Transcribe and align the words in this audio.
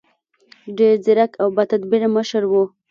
ډېر 0.77 0.95
ځیرک 1.05 1.31
او 1.41 1.47
باتدبیره 1.55 2.07
مشر 2.15 2.43
و. 2.47 2.53